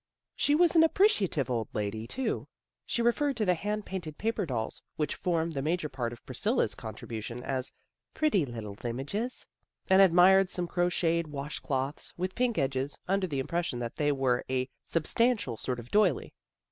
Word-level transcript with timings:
She 0.35 0.55
was 0.55 0.75
an 0.75 0.81
appreciative 0.81 1.47
old 1.51 1.67
lady, 1.73 2.07
too. 2.07 2.47
She 2.87 3.03
referred 3.03 3.37
to 3.37 3.45
the 3.45 3.53
hand 3.53 3.85
painted 3.85 4.17
paper 4.17 4.47
dolls, 4.47 4.81
which 4.95 5.13
formed 5.13 5.53
the 5.53 5.61
major 5.61 5.89
part 5.89 6.11
of 6.11 6.25
Priscilla's 6.25 6.73
contribu 6.73 7.21
tion, 7.23 7.43
as" 7.43 7.71
pretty 8.15 8.43
little 8.43 8.75
images," 8.83 9.45
and 9.91 10.01
admired 10.01 10.49
some 10.49 10.65
crocheted 10.65 11.27
wash 11.27 11.59
cloths, 11.59 12.15
with 12.17 12.33
pink 12.33 12.57
edges, 12.57 12.97
under 13.07 13.27
the 13.27 13.37
impression 13.37 13.77
that 13.77 13.97
they 13.97 14.11
were 14.11 14.43
a 14.49 14.67
substan 14.87 15.35
tial 15.35 15.59
sort 15.59 15.77
of 15.79 15.91
doily. 15.91 16.33